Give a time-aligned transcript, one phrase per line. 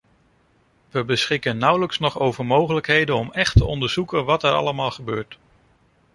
[0.89, 5.37] We beschikken nauwelijks nog over mogelijkheden om echt te onderzoeken wat er allemaal gebeurt.